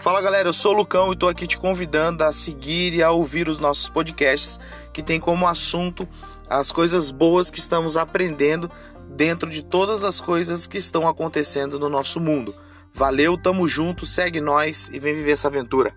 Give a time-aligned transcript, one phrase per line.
[0.00, 3.10] Fala galera, eu sou o Lucão e estou aqui te convidando a seguir e a
[3.10, 4.58] ouvir os nossos podcasts
[4.92, 6.08] que tem como assunto
[6.48, 8.70] as coisas boas que estamos aprendendo
[9.10, 12.54] dentro de todas as coisas que estão acontecendo no nosso mundo.
[12.94, 15.92] Valeu, tamo junto, segue nós e vem viver essa aventura.